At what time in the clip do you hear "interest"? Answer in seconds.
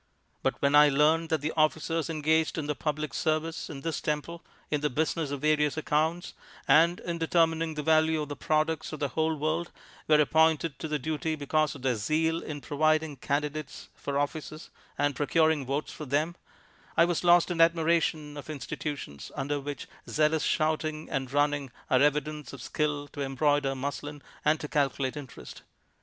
25.15-25.61